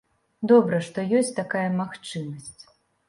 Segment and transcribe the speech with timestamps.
[0.51, 2.55] Добра, што ёсць такая магчымасць.